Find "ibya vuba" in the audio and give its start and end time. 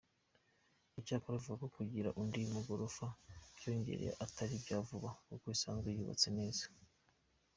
4.59-5.09